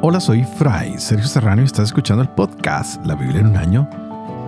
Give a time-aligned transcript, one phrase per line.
[0.00, 3.90] Hola, soy Fray Sergio Serrano y estás escuchando el podcast La Biblia en un año,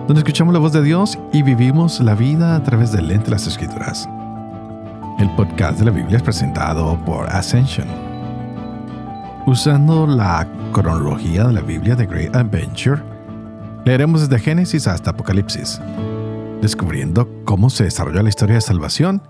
[0.07, 3.31] donde escuchamos la voz de Dios y vivimos la vida a través del lente de
[3.31, 4.07] las Escrituras.
[5.19, 7.85] El podcast de la Biblia es presentado por Ascension.
[9.45, 13.01] Usando la cronología de la Biblia de Great Adventure,
[13.83, 15.81] leeremos desde Génesis hasta Apocalipsis,
[16.61, 19.21] descubriendo cómo se desarrolló la historia de salvación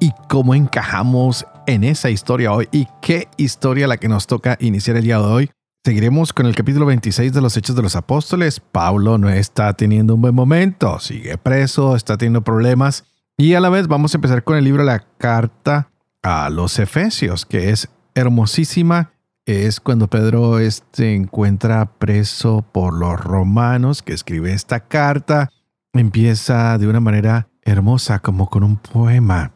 [0.00, 4.96] y cómo encajamos en esa historia hoy y qué historia la que nos toca iniciar
[4.96, 5.50] el día de hoy.
[5.88, 8.60] Seguiremos con el capítulo 26 de los Hechos de los Apóstoles.
[8.60, 13.06] Pablo no está teniendo un buen momento, sigue preso, está teniendo problemas
[13.38, 15.90] y a la vez vamos a empezar con el libro La Carta
[16.22, 19.12] a los Efesios, que es hermosísima.
[19.46, 25.48] Es cuando Pedro se este, encuentra preso por los romanos, que escribe esta carta.
[25.94, 29.52] Empieza de una manera hermosa, como con un poema.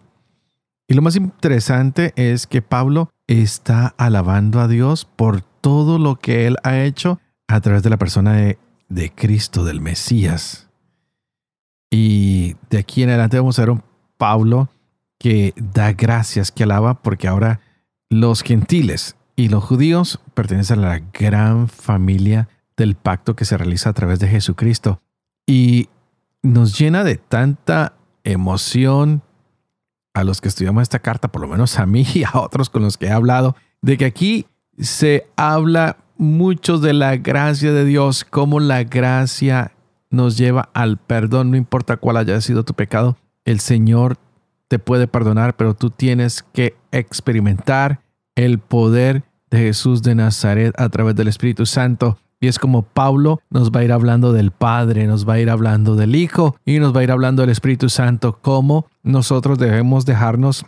[0.89, 6.47] Y lo más interesante es que Pablo está alabando a Dios por todo lo que
[6.47, 7.19] él ha hecho
[7.49, 10.69] a través de la persona de, Cristo, del Mesías.
[11.91, 13.83] Y de aquí en adelante vamos a ver un
[14.19, 14.69] Pablo
[15.19, 17.61] que da gracias, que alaba, porque ahora
[18.11, 23.91] los gentiles y los judíos pertenecen a la gran familia del pacto que se realiza
[23.91, 25.01] a través de Jesucristo.
[25.47, 25.89] Y
[26.43, 29.23] nos llena de tanta emoción,
[30.15, 32.83] a los que estudiamos esta carta, por lo menos a mí y a otros con
[32.83, 34.47] los que he hablado, de que aquí
[34.79, 39.73] se habla mucho de la gracia de Dios, cómo la gracia
[40.11, 44.19] nos lleva al perdón, no importa cuál haya sido tu pecado, el Señor
[44.69, 48.01] te puede perdonar, pero tú tienes que experimentar
[48.35, 52.19] el poder de Jesús de Nazaret a través del Espíritu Santo.
[52.41, 55.51] Y es como Pablo nos va a ir hablando del Padre, nos va a ir
[55.51, 60.07] hablando del Hijo y nos va a ir hablando del Espíritu Santo, cómo nosotros debemos
[60.07, 60.67] dejarnos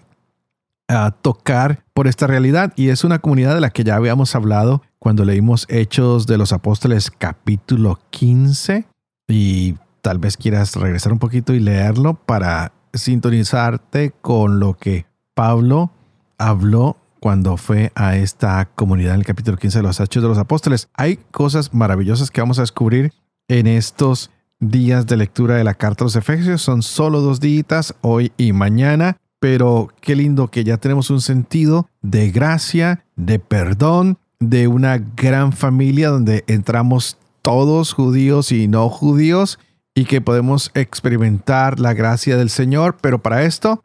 [0.89, 2.73] a tocar por esta realidad.
[2.77, 6.53] Y es una comunidad de la que ya habíamos hablado cuando leímos Hechos de los
[6.53, 8.87] Apóstoles capítulo 15.
[9.29, 15.91] Y tal vez quieras regresar un poquito y leerlo para sintonizarte con lo que Pablo
[16.39, 20.39] habló cuando fue a esta comunidad en el capítulo 15 de los Hechos de los
[20.39, 20.89] Apóstoles.
[20.95, 23.13] Hay cosas maravillosas que vamos a descubrir
[23.49, 26.63] en estos días de lectura de la carta a los Efesios.
[26.63, 31.91] Son solo dos días, hoy y mañana, pero qué lindo que ya tenemos un sentido
[32.01, 39.59] de gracia, de perdón, de una gran familia donde entramos todos judíos y no judíos
[39.95, 43.85] y que podemos experimentar la gracia del Señor, pero para esto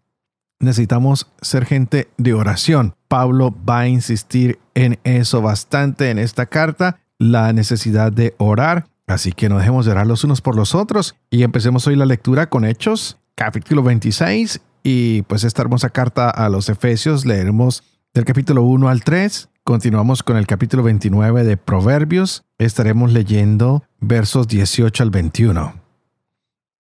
[0.62, 2.96] necesitamos ser gente de oración.
[3.10, 8.88] Pablo va a insistir en eso bastante en esta carta, la necesidad de orar.
[9.08, 12.06] Así que no dejemos de orar los unos por los otros y empecemos hoy la
[12.06, 18.26] lectura con Hechos, capítulo 26 y pues esta hermosa carta a los Efesios leeremos del
[18.26, 19.50] capítulo 1 al 3.
[19.64, 22.44] Continuamos con el capítulo 29 de Proverbios.
[22.58, 25.76] Estaremos leyendo versos 18 al 21.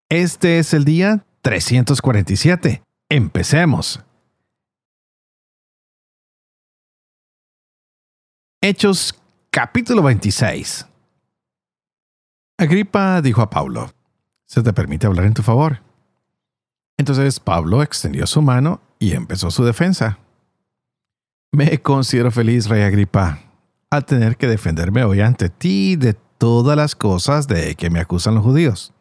[0.09, 2.81] Este es el día 347.
[3.09, 4.03] Empecemos.
[8.61, 9.19] Hechos
[9.51, 10.87] capítulo 26.
[12.57, 13.89] Agripa dijo a Pablo,
[14.45, 15.81] ¿se te permite hablar en tu favor?
[16.99, 20.19] Entonces Pablo extendió su mano y empezó su defensa.
[21.51, 23.39] Me considero feliz, rey Agripa,
[23.89, 28.35] al tener que defenderme hoy ante ti de todas las cosas de que me acusan
[28.35, 28.93] los judíos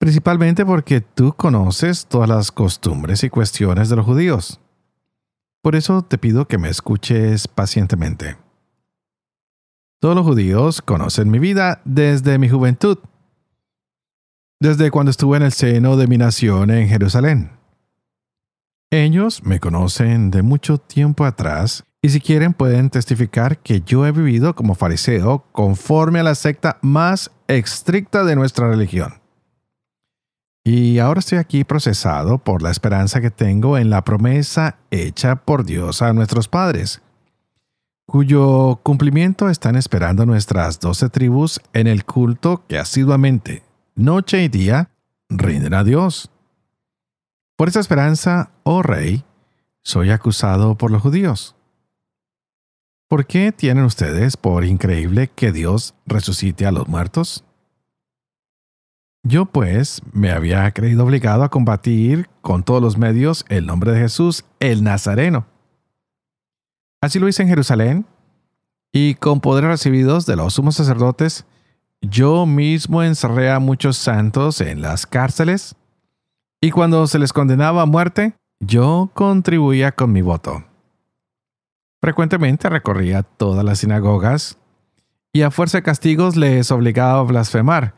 [0.00, 4.58] principalmente porque tú conoces todas las costumbres y cuestiones de los judíos.
[5.62, 8.38] Por eso te pido que me escuches pacientemente.
[10.00, 12.96] Todos los judíos conocen mi vida desde mi juventud,
[14.60, 17.52] desde cuando estuve en el seno de mi nación en Jerusalén.
[18.90, 24.12] Ellos me conocen de mucho tiempo atrás y si quieren pueden testificar que yo he
[24.12, 29.14] vivido como fariseo conforme a la secta más estricta de nuestra religión.
[30.62, 35.64] Y ahora estoy aquí procesado por la esperanza que tengo en la promesa hecha por
[35.64, 37.00] Dios a nuestros padres,
[38.06, 43.62] cuyo cumplimiento están esperando nuestras doce tribus en el culto que asiduamente,
[44.00, 44.90] noche y día,
[45.28, 46.30] rinden a Dios.
[47.56, 49.24] Por esa esperanza, oh rey,
[49.82, 51.54] soy acusado por los judíos.
[53.08, 57.44] ¿Por qué tienen ustedes por increíble que Dios resucite a los muertos?
[59.22, 64.00] Yo pues me había creído obligado a combatir con todos los medios el nombre de
[64.00, 65.46] Jesús, el Nazareno.
[67.02, 68.06] Así lo hice en Jerusalén,
[68.92, 71.46] y con poderes recibidos de los sumos sacerdotes,
[72.00, 75.74] yo mismo encerré a muchos santos en las cárceles,
[76.60, 80.64] y cuando se les condenaba a muerte, yo contribuía con mi voto.
[82.00, 84.58] Frecuentemente recorría todas las sinagogas
[85.32, 87.94] y a fuerza de castigos les obligaba a blasfemar,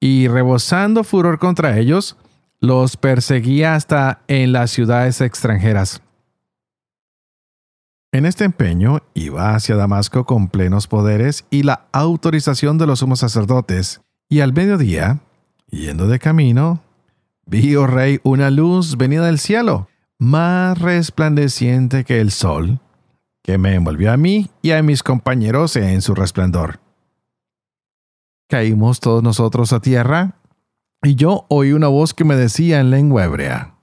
[0.00, 2.16] y rebosando furor contra ellos,
[2.60, 6.02] los perseguía hasta en las ciudades extranjeras.
[8.10, 13.20] En este empeño iba hacia Damasco con plenos poderes y la autorización de los sumos
[13.20, 14.00] sacerdotes,
[14.30, 15.20] y al mediodía,
[15.70, 16.82] yendo de camino,
[17.44, 19.88] vi, oh rey, una luz venida del cielo,
[20.18, 22.80] más resplandeciente que el sol,
[23.42, 26.80] que me envolvió a mí y a mis compañeros en su resplandor.
[28.48, 30.36] Caímos todos nosotros a tierra,
[31.02, 33.74] y yo oí una voz que me decía en lengua hebrea,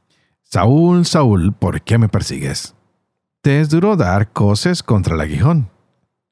[0.42, 2.75] Saúl, Saúl, ¿por qué me persigues?
[3.46, 5.70] Te es duro dar coces contra el aguijón.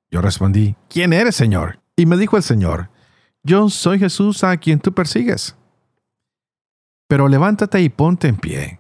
[0.09, 1.79] Yo respondí, ¿quién eres, Señor?
[1.95, 2.89] Y me dijo el Señor,
[3.43, 5.55] yo soy Jesús a quien tú persigues.
[7.07, 8.79] Pero levántate y ponte en pie,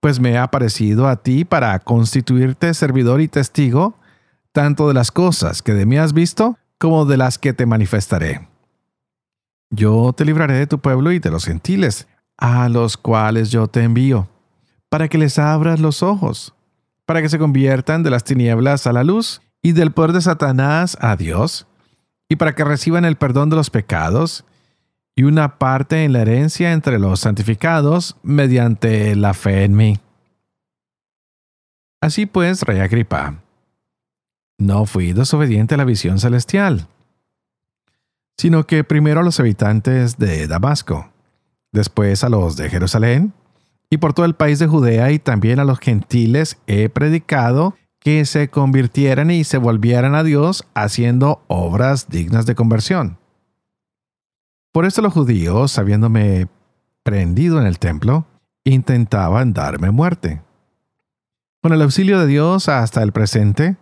[0.00, 3.98] pues me ha parecido a ti para constituirte servidor y testigo,
[4.52, 8.48] tanto de las cosas que de mí has visto, como de las que te manifestaré.
[9.68, 12.08] Yo te libraré de tu pueblo y de los gentiles,
[12.38, 14.30] a los cuales yo te envío,
[14.88, 16.55] para que les abras los ojos,
[17.06, 20.98] para que se conviertan de las tinieblas a la luz y del poder de Satanás
[21.00, 21.66] a Dios,
[22.28, 24.44] y para que reciban el perdón de los pecados
[25.14, 30.00] y una parte en la herencia entre los santificados mediante la fe en mí.
[32.00, 33.42] Así pues, Rey Agripa,
[34.58, 36.88] no fui desobediente a la visión celestial,
[38.36, 41.10] sino que primero a los habitantes de Damasco,
[41.72, 43.32] después a los de Jerusalén,
[43.90, 48.24] y por todo el país de Judea y también a los gentiles he predicado que
[48.24, 53.18] se convirtieran y se volvieran a Dios haciendo obras dignas de conversión.
[54.72, 56.48] Por esto los judíos, habiéndome
[57.02, 58.26] prendido en el templo,
[58.64, 60.42] intentaban darme muerte.
[61.62, 63.76] Con el auxilio de Dios hasta el presente,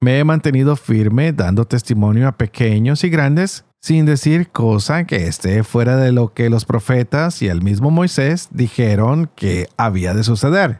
[0.00, 5.64] me he mantenido firme dando testimonio a pequeños y grandes sin decir cosa que esté
[5.64, 10.78] fuera de lo que los profetas y el mismo Moisés dijeron que había de suceder.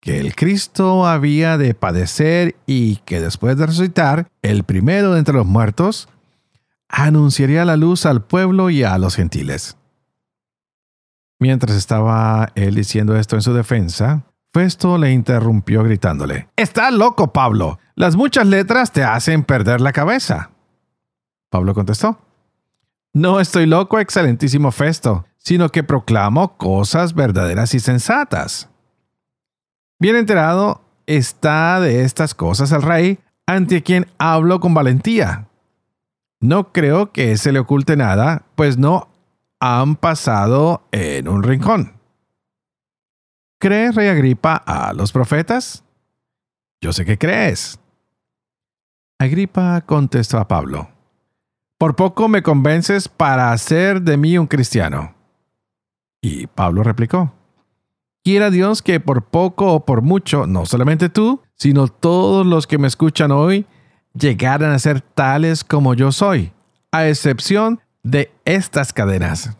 [0.00, 5.34] Que el Cristo había de padecer y que después de resucitar, el primero de entre
[5.34, 6.08] los muertos,
[6.88, 9.78] anunciaría la luz al pueblo y a los gentiles.
[11.40, 17.78] Mientras estaba él diciendo esto en su defensa, Festo le interrumpió gritándole, Estás loco, Pablo.
[17.94, 20.50] Las muchas letras te hacen perder la cabeza.
[21.50, 22.18] Pablo contestó,
[23.12, 28.68] No estoy loco, excelentísimo Festo, sino que proclamo cosas verdaderas y sensatas.
[29.98, 35.48] Bien enterado está de estas cosas el rey, ante quien hablo con valentía.
[36.40, 39.08] No creo que se le oculte nada, pues no
[39.58, 41.94] han pasado en un rincón.
[43.58, 45.82] ¿Crees, rey Agripa, a los profetas?
[46.80, 47.80] Yo sé que crees.
[49.18, 50.97] Agripa contestó a Pablo.
[51.78, 55.14] Por poco me convences para hacer de mí un cristiano.
[56.20, 57.32] Y Pablo replicó,
[58.24, 62.78] Quiera Dios que por poco o por mucho, no solamente tú, sino todos los que
[62.78, 63.64] me escuchan hoy,
[64.12, 66.52] llegaran a ser tales como yo soy,
[66.90, 69.56] a excepción de estas cadenas.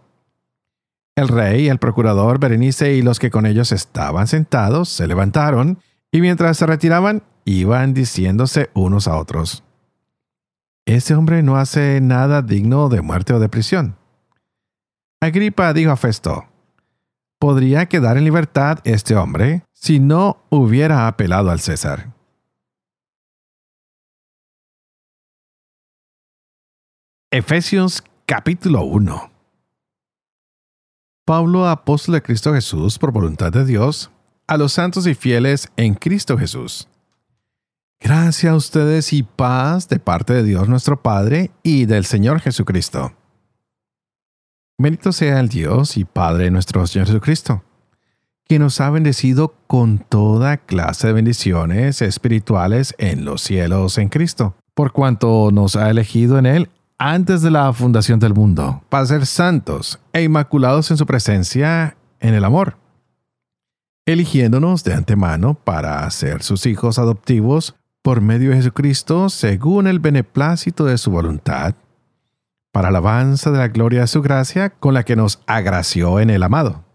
[1.14, 5.78] El rey, el procurador, Berenice y los que con ellos estaban sentados se levantaron
[6.10, 9.64] y mientras se retiraban iban diciéndose unos a otros,
[10.88, 13.98] ese hombre no hace nada digno de muerte o de prisión.
[15.20, 16.46] Agripa dijo a Festo,
[17.38, 22.14] podría quedar en libertad este hombre si no hubiera apelado al César.
[27.30, 29.30] Efesios capítulo 1
[31.26, 34.10] Pablo, apóstol de Cristo Jesús por voluntad de Dios,
[34.46, 36.88] a los santos y fieles en Cristo Jesús
[38.00, 43.12] Gracias a ustedes y paz de parte de Dios nuestro Padre y del Señor Jesucristo.
[44.78, 47.64] Bendito sea el Dios y Padre nuestro Señor Jesucristo,
[48.46, 54.54] que nos ha bendecido con toda clase de bendiciones espirituales en los cielos en Cristo,
[54.74, 59.26] por cuanto nos ha elegido en Él antes de la fundación del mundo, para ser
[59.26, 62.76] santos e inmaculados en su presencia en el amor,
[64.06, 67.74] eligiéndonos de antemano para ser sus hijos adoptivos
[68.08, 71.74] por medio de Jesucristo según el beneplácito de su voluntad,
[72.72, 76.42] para alabanza de la gloria de su gracia con la que nos agració en el
[76.42, 76.86] amado.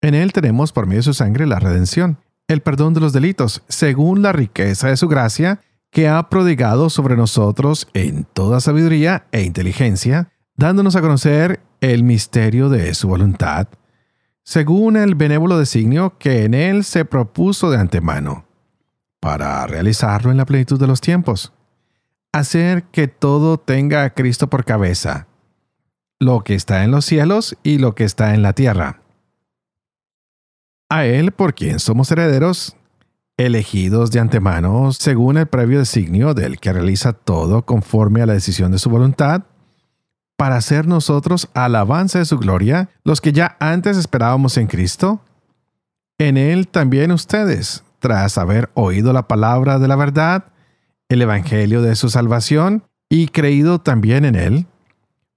[0.00, 3.62] En él tenemos por medio de su sangre la redención, el perdón de los delitos,
[3.68, 5.60] según la riqueza de su gracia,
[5.92, 12.68] que ha prodigado sobre nosotros en toda sabiduría e inteligencia, dándonos a conocer el misterio
[12.68, 13.68] de su voluntad,
[14.42, 18.44] según el benévolo designio que en él se propuso de antemano
[19.24, 21.54] para realizarlo en la plenitud de los tiempos,
[22.30, 25.28] hacer que todo tenga a Cristo por cabeza,
[26.20, 29.00] lo que está en los cielos y lo que está en la tierra.
[30.90, 32.76] A Él, por quien somos herederos,
[33.38, 38.72] elegidos de antemano según el previo designio del que realiza todo conforme a la decisión
[38.72, 39.44] de su voluntad,
[40.36, 45.22] para hacer nosotros alabanza de su gloria, los que ya antes esperábamos en Cristo,
[46.18, 50.52] en Él también ustedes, tras haber oído la palabra de la verdad,
[51.08, 54.66] el Evangelio de su salvación, y creído también en Él,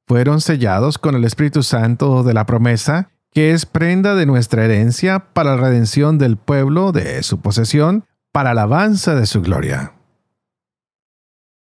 [0.05, 5.31] fueron sellados con el Espíritu Santo de la promesa, que es prenda de nuestra herencia
[5.31, 9.93] para la redención del pueblo de su posesión, para alabanza de su gloria.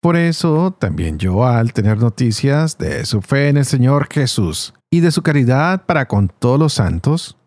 [0.02, 5.00] Por eso también yo, al tener noticias de su fe en el Señor Jesús y
[5.00, 7.38] de su caridad para con todos los santos,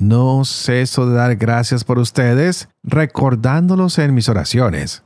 [0.00, 5.04] no ceso de dar gracias por ustedes, recordándolos en mis oraciones,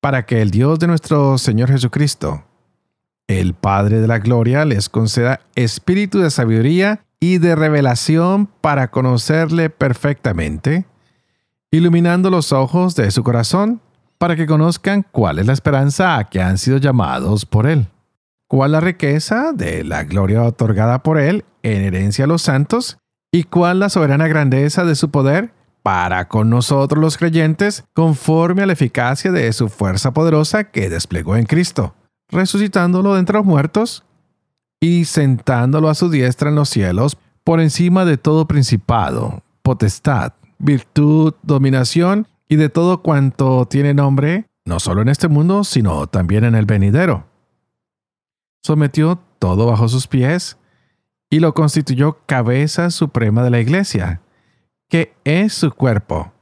[0.00, 2.44] para que el Dios de nuestro Señor Jesucristo,
[3.28, 9.68] el Padre de la Gloria, les conceda espíritu de sabiduría y de revelación para conocerle
[9.68, 10.86] perfectamente,
[11.70, 13.80] iluminando los ojos de su corazón,
[14.16, 17.88] para que conozcan cuál es la esperanza a que han sido llamados por Él,
[18.48, 22.99] cuál la riqueza de la gloria otorgada por Él en herencia a los santos,
[23.32, 28.66] y cuál la soberana grandeza de su poder para con nosotros los creyentes, conforme a
[28.66, 31.94] la eficacia de su fuerza poderosa que desplegó en Cristo,
[32.28, 34.04] resucitándolo de entre los muertos
[34.80, 41.34] y sentándolo a su diestra en los cielos, por encima de todo principado, potestad, virtud,
[41.42, 46.54] dominación y de todo cuanto tiene nombre, no solo en este mundo, sino también en
[46.54, 47.26] el venidero.
[48.62, 50.58] Sometió todo bajo sus pies
[51.30, 54.20] y lo constituyó cabeza suprema de la iglesia,
[54.88, 56.32] que es su cuerpo,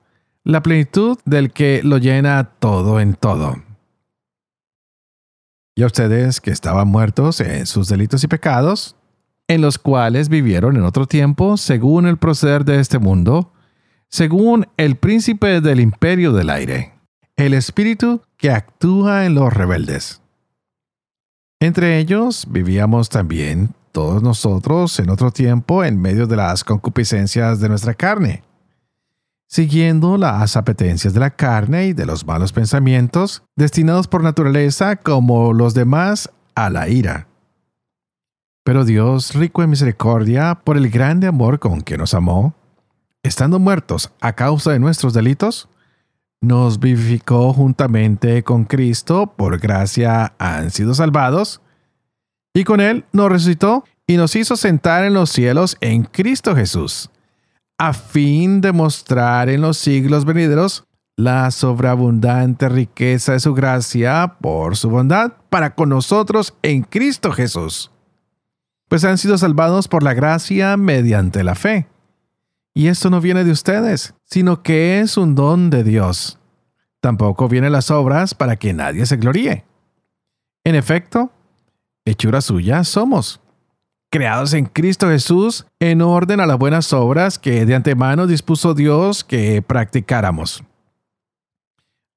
[0.43, 3.63] la plenitud del que lo llena todo en todo.
[5.77, 8.97] Y a ustedes que estaban muertos en sus delitos y pecados,
[9.47, 13.53] en los cuales vivieron en otro tiempo según el proceder de este mundo,
[14.09, 16.95] según el príncipe del imperio del aire,
[17.37, 20.23] el espíritu que actúa en los rebeldes.
[21.61, 27.69] Entre ellos vivíamos también todos nosotros en otro tiempo en medio de las concupiscencias de
[27.69, 28.45] nuestra carne,
[29.49, 35.53] siguiendo las apetencias de la carne y de los malos pensamientos, destinados por naturaleza como
[35.53, 37.27] los demás a la ira.
[38.63, 42.55] Pero Dios, rico en misericordia, por el grande amor con que nos amó,
[43.25, 45.69] estando muertos a causa de nuestros delitos,
[46.41, 51.61] nos vivificó juntamente con Cristo, por gracia han sido salvados,
[52.55, 57.11] y con Él nos resucitó y nos hizo sentar en los cielos en Cristo Jesús,
[57.79, 60.85] a fin de mostrar en los siglos venideros
[61.17, 67.91] la sobreabundante riqueza de su gracia por su bondad para con nosotros en Cristo Jesús.
[68.89, 71.89] Pues han sido salvados por la gracia mediante la fe
[72.79, 76.39] y esto no viene de ustedes, sino que es un don de Dios.
[77.01, 79.65] Tampoco vienen las obras para que nadie se gloríe.
[80.63, 81.33] En efecto,
[82.11, 83.41] hechura suya somos,
[84.11, 89.25] creados en Cristo Jesús en orden a las buenas obras que de antemano dispuso Dios
[89.25, 90.65] que practicáramos.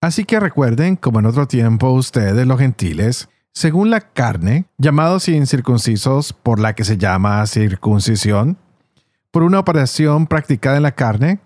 [0.02, 6.34] Así que recuerden, como en otro tiempo ustedes los gentiles, según la carne, llamados incircuncisos
[6.34, 8.58] por la que se llama circuncisión,
[9.30, 11.40] por una operación practicada en la carne,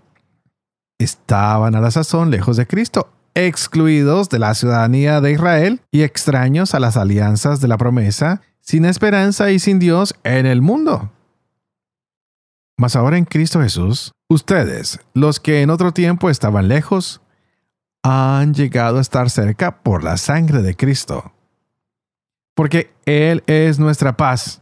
[1.00, 6.74] estaban a la sazón lejos de Cristo, excluidos de la ciudadanía de Israel y extraños
[6.74, 11.12] a las alianzas de la promesa, sin esperanza y sin Dios en el mundo.
[12.78, 17.22] Mas ahora en Cristo Jesús, ustedes, los que en otro tiempo estaban lejos,
[18.04, 21.34] han llegado a estar cerca por la sangre de Cristo.
[22.56, 24.62] Porque Él es nuestra paz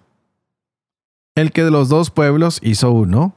[1.36, 3.36] el que de los dos pueblos hizo uno,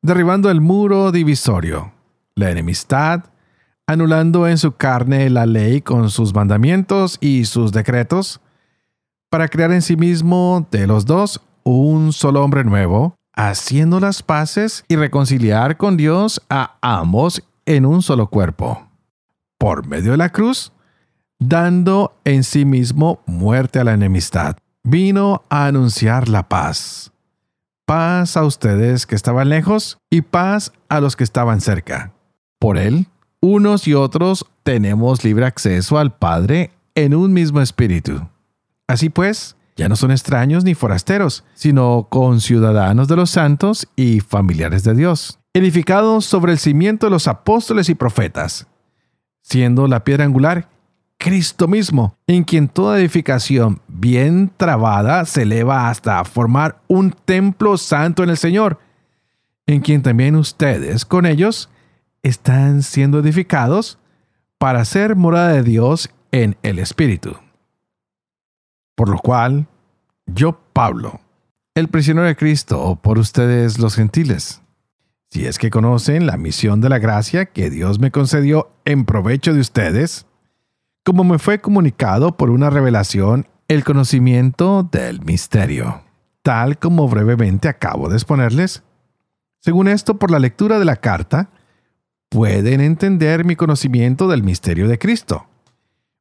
[0.00, 1.92] derribando el muro divisorio,
[2.34, 3.24] la enemistad,
[3.92, 8.40] anulando en su carne la ley con sus mandamientos y sus decretos,
[9.30, 14.84] para crear en sí mismo de los dos un solo hombre nuevo, haciendo las paces
[14.88, 18.88] y reconciliar con Dios a ambos en un solo cuerpo,
[19.58, 20.72] por medio de la cruz,
[21.38, 24.56] dando en sí mismo muerte a la enemistad.
[24.84, 27.12] Vino a anunciar la paz
[27.92, 32.14] paz a ustedes que estaban lejos y paz a los que estaban cerca.
[32.58, 33.06] Por él,
[33.42, 38.28] unos y otros tenemos libre acceso al Padre en un mismo espíritu.
[38.86, 44.84] Así pues, ya no son extraños ni forasteros, sino conciudadanos de los santos y familiares
[44.84, 48.68] de Dios, edificados sobre el cimiento de los apóstoles y profetas,
[49.42, 50.68] siendo la piedra angular
[51.18, 58.22] Cristo mismo, en quien toda edificación bien trabada se eleva hasta formar un templo santo
[58.22, 58.78] en el Señor,
[59.66, 61.70] en quien también ustedes con ellos
[62.22, 63.98] están siendo edificados
[64.58, 67.36] para ser morada de Dios en el Espíritu.
[68.94, 69.66] Por lo cual,
[70.26, 71.20] yo, Pablo,
[71.74, 74.62] el prisionero de Cristo, por ustedes los gentiles,
[75.30, 79.54] si es que conocen la misión de la gracia que Dios me concedió en provecho
[79.54, 80.26] de ustedes,
[81.04, 86.02] como me fue comunicado por una revelación el conocimiento del misterio,
[86.42, 88.82] tal como brevemente acabo de exponerles.
[89.60, 91.48] Según esto, por la lectura de la carta,
[92.32, 95.46] pueden entender mi conocimiento del misterio de Cristo.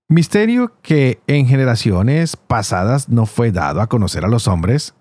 [0.09, 4.93] Misterio que en generaciones pasadas no fue dado a conocer a los hombres,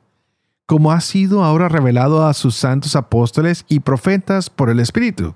[0.66, 5.34] como ha sido ahora revelado a sus santos apóstoles y profetas por el Espíritu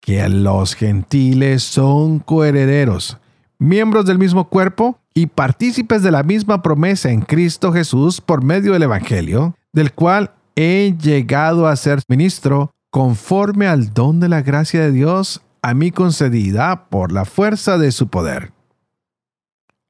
[0.00, 3.18] que los gentiles son coherederos,
[3.58, 8.72] miembros del mismo cuerpo y partícipes de la misma promesa en Cristo Jesús por medio
[8.72, 14.80] del Evangelio, del cual he llegado a ser ministro conforme al don de la gracia
[14.80, 18.52] de Dios a mí concedida por la fuerza de su poder.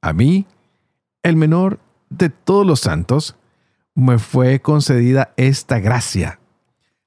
[0.01, 0.47] A mí,
[1.23, 1.79] el menor
[2.09, 3.35] de todos los santos,
[3.95, 6.39] me fue concedida esta gracia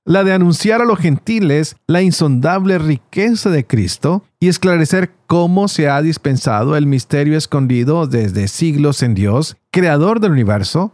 [0.04, 5.88] la de anunciar a los gentiles la insondable riqueza de Cristo y esclarecer cómo se
[5.88, 10.92] ha dispensado el misterio escondido desde siglos en Dios, creador del universo,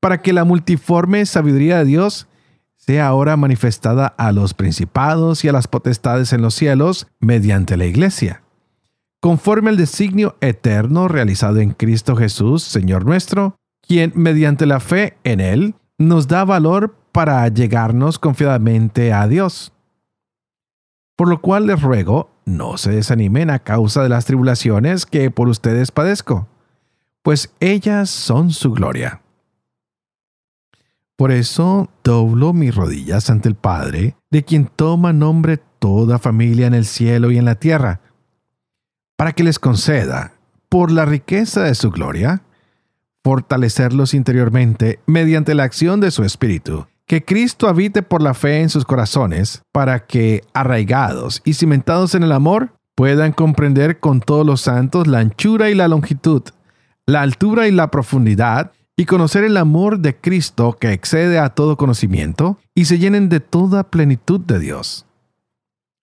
[0.00, 2.27] para que la multiforme sabiduría de Dios
[2.88, 7.84] sea ahora manifestada a los principados y a las potestades en los cielos mediante la
[7.84, 8.42] Iglesia,
[9.20, 15.40] conforme al designio eterno realizado en Cristo Jesús, Señor nuestro, quien mediante la fe en
[15.40, 19.74] Él nos da valor para llegarnos confiadamente a Dios.
[21.14, 25.48] Por lo cual les ruego, no se desanimen a causa de las tribulaciones que por
[25.48, 26.48] ustedes padezco,
[27.22, 29.20] pues ellas son su gloria.
[31.18, 36.74] Por eso doblo mis rodillas ante el Padre, de quien toma nombre toda familia en
[36.74, 38.00] el cielo y en la tierra,
[39.16, 40.32] para que les conceda,
[40.68, 42.42] por la riqueza de su gloria,
[43.24, 48.68] fortalecerlos interiormente mediante la acción de su Espíritu que Cristo habite por la fe en
[48.68, 54.60] sus corazones, para que, arraigados y cimentados en el amor, puedan comprender con todos los
[54.60, 56.42] santos la anchura y la longitud,
[57.06, 61.78] la altura y la profundidad, y conocer el amor de Cristo que excede a todo
[61.78, 65.06] conocimiento, y se llenen de toda plenitud de Dios.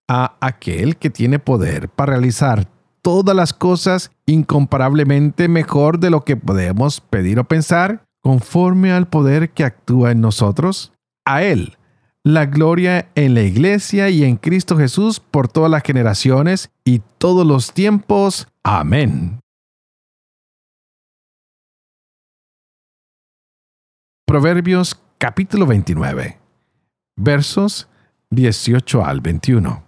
[0.08, 2.68] A aquel que tiene poder para realizar
[3.02, 9.52] todas las cosas incomparablemente mejor de lo que podemos pedir o pensar, conforme al poder
[9.52, 10.94] que actúa en nosotros,
[11.26, 11.78] a Él
[12.26, 17.46] la gloria en la iglesia y en Cristo Jesús por todas las generaciones y todos
[17.46, 18.48] los tiempos.
[18.64, 19.40] Amén.
[24.26, 26.40] Proverbios capítulo 29,
[27.16, 27.88] versos
[28.32, 29.84] 18 al 21.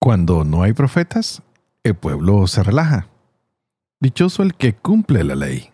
[0.00, 1.42] Cuando no hay profetas,
[1.82, 3.08] el pueblo se relaja.
[4.00, 5.70] Dichoso el que cumple la ley.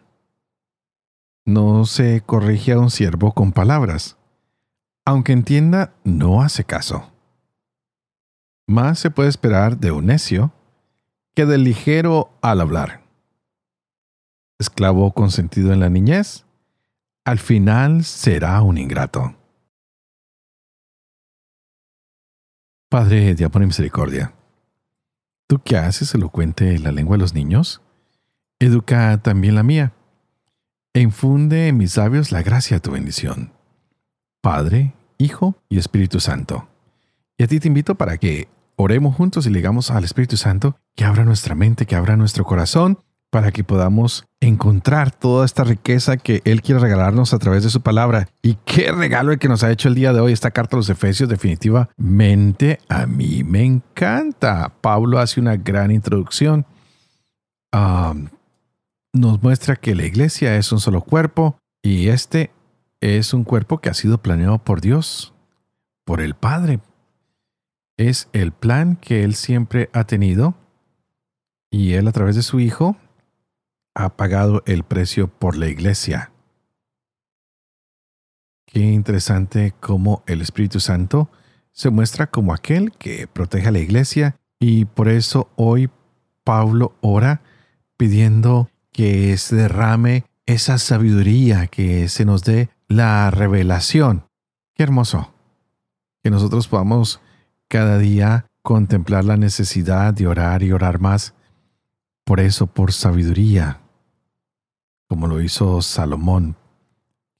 [1.44, 4.16] No se corrige a un siervo con palabras
[5.04, 7.12] aunque entienda, no hace caso.
[8.66, 10.52] Más se puede esperar de un necio
[11.34, 13.02] que del ligero al hablar.
[14.58, 16.43] Esclavo consentido en la niñez,
[17.24, 19.34] al final será un ingrato.
[22.90, 24.34] Padre de amor misericordia,
[25.48, 27.80] tú que haces elocuente la lengua de los niños,
[28.60, 29.94] educa también la mía,
[30.92, 33.52] e infunde en mis labios la gracia de tu bendición
[34.40, 36.68] Padre, Hijo y Espíritu Santo.
[37.38, 40.76] Y a ti te invito para que oremos juntos y le digamos al Espíritu Santo
[40.94, 42.98] que abra nuestra mente, que abra nuestro corazón,
[43.34, 47.80] para que podamos encontrar toda esta riqueza que Él quiere regalarnos a través de su
[47.80, 48.28] palabra.
[48.42, 50.78] Y qué regalo el que nos ha hecho el día de hoy esta carta a
[50.78, 54.72] los Efesios, definitivamente a mí me encanta.
[54.80, 56.64] Pablo hace una gran introducción.
[57.72, 62.52] nos muestra que la iglesia es un solo cuerpo y este
[63.00, 65.34] es un cuerpo que ha sido planeado por Dios,
[66.04, 66.78] por el Padre.
[67.96, 70.54] Es el plan que Él siempre ha tenido
[71.68, 72.96] y Él a través de su Hijo
[73.94, 76.32] ha pagado el precio por la iglesia.
[78.66, 81.30] Qué interesante cómo el Espíritu Santo
[81.72, 85.90] se muestra como aquel que protege a la iglesia y por eso hoy
[86.42, 87.42] Pablo ora
[87.96, 94.26] pidiendo que se derrame esa sabiduría, que se nos dé la revelación.
[94.74, 95.32] Qué hermoso.
[96.22, 97.20] Que nosotros podamos
[97.68, 101.34] cada día contemplar la necesidad de orar y orar más
[102.24, 103.80] por eso, por sabiduría,
[105.08, 106.56] como lo hizo Salomón,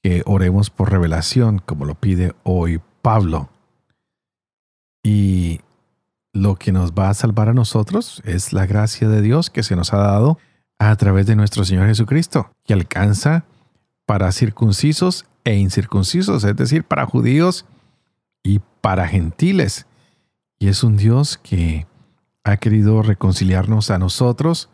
[0.03, 3.49] que oremos por revelación, como lo pide hoy Pablo.
[5.03, 5.61] Y
[6.33, 9.75] lo que nos va a salvar a nosotros es la gracia de Dios que se
[9.75, 10.37] nos ha dado
[10.79, 13.45] a través de nuestro Señor Jesucristo, que alcanza
[14.05, 17.65] para circuncisos e incircuncisos, es decir, para judíos
[18.43, 19.87] y para gentiles.
[20.59, 21.87] Y es un Dios que
[22.43, 24.69] ha querido reconciliarnos a nosotros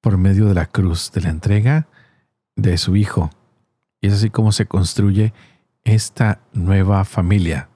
[0.00, 1.86] por medio de la cruz, de la entrega
[2.62, 3.30] de su Hijo.
[4.00, 5.32] Y es así como se construye
[5.84, 7.68] esta nueva familia.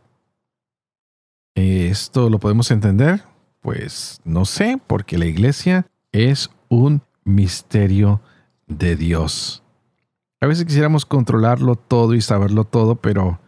[1.55, 3.23] ¿Esto lo podemos entender?
[3.61, 8.21] Pues no sé, porque la iglesia es un misterio
[8.67, 9.63] de Dios.
[10.41, 13.41] A veces quisiéramos controlarlo todo y saberlo todo, pero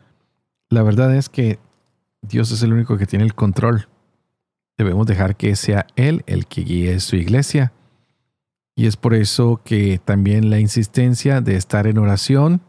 [0.70, 1.58] la verdad es que
[2.22, 3.88] Dios es el único que tiene el control.
[4.78, 7.72] Debemos dejar que sea Él el que guíe su iglesia.
[8.76, 12.60] Y es por eso que también la insistencia de estar en oración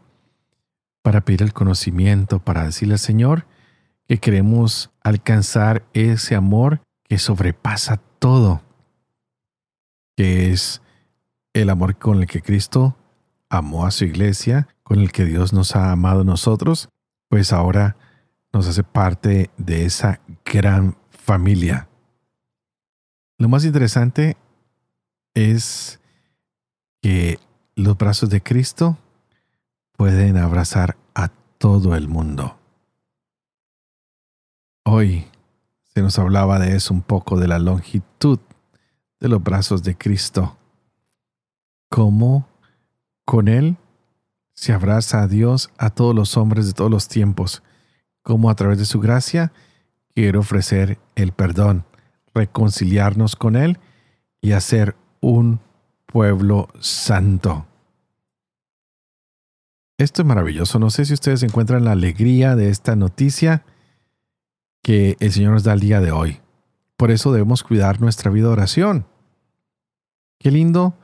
[1.02, 3.46] para pedir el conocimiento, para decirle al Señor
[4.06, 8.62] que queremos alcanzar ese amor que sobrepasa todo,
[10.16, 10.80] que es
[11.52, 12.96] el amor con el que Cristo
[13.50, 16.88] amó a su iglesia, con el que Dios nos ha amado a nosotros,
[17.28, 17.96] pues ahora
[18.50, 21.88] nos hace parte de esa gran familia.
[23.36, 24.38] Lo más interesante
[25.38, 26.00] es
[27.00, 27.38] que
[27.76, 28.98] los brazos de Cristo
[29.96, 32.58] pueden abrazar a todo el mundo.
[34.84, 35.26] Hoy
[35.94, 38.40] se nos hablaba de eso un poco, de la longitud
[39.20, 40.56] de los brazos de Cristo.
[41.88, 42.48] Cómo
[43.24, 43.76] con Él
[44.54, 47.62] se abraza a Dios a todos los hombres de todos los tiempos.
[48.22, 49.52] Cómo a través de su gracia
[50.14, 51.84] quiere ofrecer el perdón,
[52.34, 53.78] reconciliarnos con Él
[54.40, 55.60] y hacer un
[56.06, 57.66] pueblo santo.
[59.98, 60.78] Esto es maravilloso.
[60.78, 63.64] No sé si ustedes encuentran la alegría de esta noticia
[64.82, 66.40] que el Señor nos da el día de hoy.
[66.96, 69.06] Por eso debemos cuidar nuestra vida de oración.
[70.38, 70.94] Qué lindo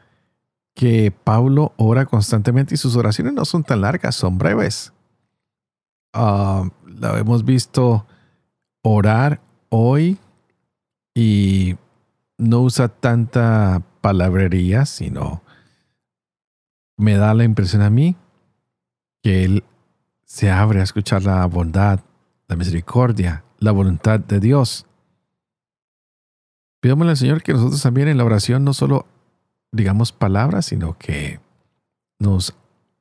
[0.75, 4.93] que Pablo ora constantemente y sus oraciones no son tan largas, son breves.
[6.15, 8.07] Uh, la hemos visto
[8.83, 10.19] orar hoy
[11.15, 11.77] y
[12.39, 15.43] no usa tanta palabrería, sino
[16.97, 18.17] me da la impresión a mí
[19.23, 19.65] que él
[20.25, 22.01] se abre a escuchar la bondad,
[22.49, 24.87] la misericordia, la voluntad de Dios.
[26.81, 29.07] Pidámosle al Señor que nosotros también en la oración no solo
[29.73, 31.41] digamos palabras, sino que
[32.19, 32.55] nos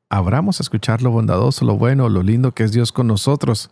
[0.09, 3.69] abramos a escuchar lo bondadoso, lo bueno, lo lindo que es Dios con nosotros.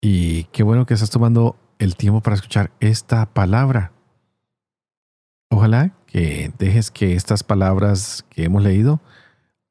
[0.00, 3.92] Y qué bueno que estás tomando el tiempo para escuchar esta palabra.
[5.56, 9.00] Ojalá que dejes que estas palabras que hemos leído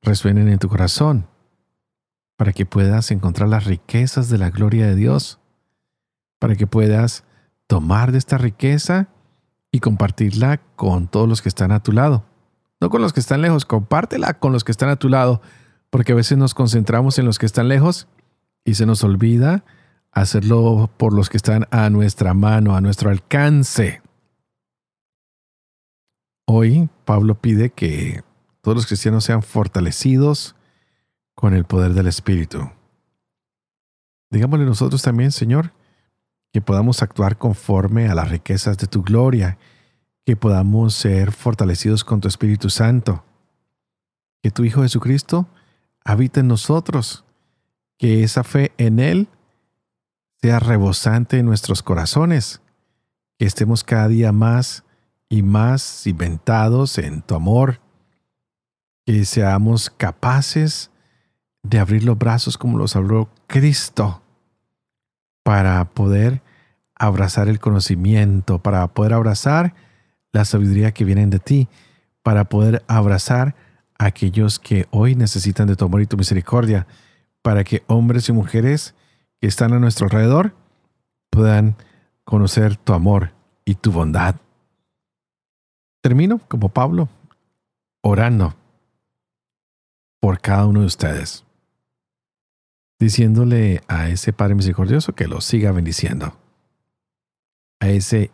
[0.01, 1.27] resuenen en tu corazón,
[2.37, 5.39] para que puedas encontrar las riquezas de la gloria de Dios,
[6.39, 7.23] para que puedas
[7.67, 9.09] tomar de esta riqueza
[9.71, 12.25] y compartirla con todos los que están a tu lado.
[12.81, 15.39] No con los que están lejos, compártela con los que están a tu lado,
[15.91, 18.07] porque a veces nos concentramos en los que están lejos
[18.63, 19.63] y se nos olvida
[20.11, 24.01] hacerlo por los que están a nuestra mano, a nuestro alcance.
[26.47, 28.23] Hoy Pablo pide que
[28.61, 30.55] todos los cristianos sean fortalecidos
[31.33, 32.71] con el poder del Espíritu.
[34.29, 35.73] Digámosle nosotros también, Señor,
[36.53, 39.57] que podamos actuar conforme a las riquezas de tu gloria,
[40.23, 43.25] que podamos ser fortalecidos con tu Espíritu Santo,
[44.41, 45.47] que tu Hijo Jesucristo
[46.03, 47.25] habite en nosotros,
[47.97, 49.27] que esa fe en Él
[50.41, 52.61] sea rebosante en nuestros corazones,
[53.37, 54.84] que estemos cada día más
[55.29, 57.79] y más cimentados en tu amor,
[59.05, 60.91] que seamos capaces
[61.63, 64.21] de abrir los brazos como los abrió Cristo
[65.43, 66.41] para poder
[66.95, 69.75] abrazar el conocimiento, para poder abrazar
[70.31, 71.67] la sabiduría que viene de ti,
[72.23, 73.55] para poder abrazar
[73.97, 76.87] a aquellos que hoy necesitan de tu amor y tu misericordia,
[77.41, 78.95] para que hombres y mujeres
[79.39, 80.55] que están a nuestro alrededor
[81.29, 81.75] puedan
[82.23, 83.33] conocer tu amor
[83.65, 84.35] y tu bondad.
[86.05, 87.09] Termino como Pablo,
[88.03, 88.53] orando
[90.19, 91.45] por cada uno de ustedes
[92.99, 96.37] diciéndole a ese Padre misericordioso que lo siga bendiciendo.
[97.79, 98.29] A ese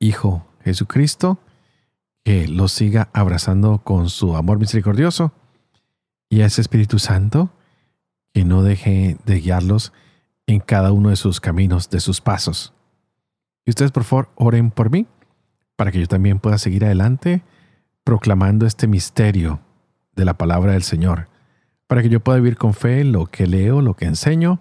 [0.00, 1.38] Hijo Jesucristo
[2.24, 5.32] que lo siga abrazando con su amor misericordioso.
[6.28, 7.52] Y a ese Espíritu Santo
[8.34, 9.92] que no deje de guiarlos
[10.48, 12.74] en cada uno de sus caminos, de sus pasos.
[13.64, 15.06] Y ustedes por favor oren por mí
[15.82, 17.42] para que yo también pueda seguir adelante
[18.04, 19.58] proclamando este misterio
[20.14, 21.26] de la palabra del Señor,
[21.88, 24.60] para que yo pueda vivir con fe lo que leo, lo que enseño,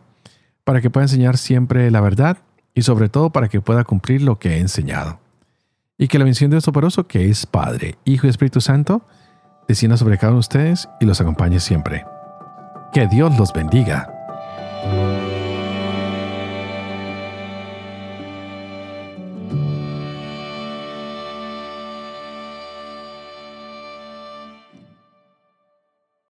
[0.64, 2.40] para que pueda enseñar siempre la verdad
[2.74, 5.20] y sobre todo para que pueda cumplir lo que he enseñado.
[5.96, 9.06] Y que la bendición de Dios Toporoso, que es Padre, Hijo y Espíritu Santo,
[9.68, 12.04] descienda sobre cada uno de ustedes y los acompañe siempre.
[12.94, 14.11] Que Dios los bendiga.